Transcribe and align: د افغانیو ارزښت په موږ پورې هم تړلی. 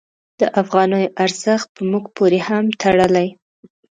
د 0.39 0.41
افغانیو 0.61 1.13
ارزښت 1.25 1.67
په 1.75 1.81
موږ 1.91 2.03
پورې 2.15 2.39
هم 2.47 2.65
تړلی. 2.81 3.27